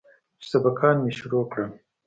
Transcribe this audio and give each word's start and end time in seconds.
چې 0.41 0.47
سبقان 0.51 0.95
مې 1.03 1.11
شروع 1.19 1.43
کړل. 1.51 1.71